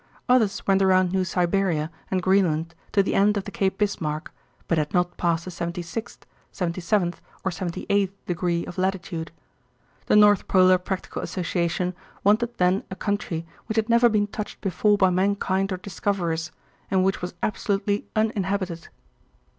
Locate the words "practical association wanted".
10.79-12.57